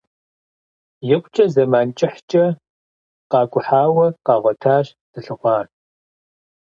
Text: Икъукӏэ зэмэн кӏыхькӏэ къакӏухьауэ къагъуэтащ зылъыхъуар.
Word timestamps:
Икъукӏэ 1.13 1.45
зэмэн 1.53 1.87
кӏыхькӏэ 1.97 2.45
къакӏухьауэ 3.31 4.07
къагъуэтащ 4.25 4.87
зылъыхъуар. 5.11 5.65